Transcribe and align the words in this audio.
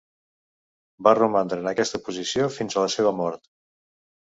Va 1.07 1.13
romandre 1.19 1.61
en 1.63 1.69
aquesta 1.73 2.03
posició 2.09 2.49
fins 2.57 2.75
a 2.83 2.87
la 2.89 2.93
seva 2.97 3.15
mort. 3.21 3.49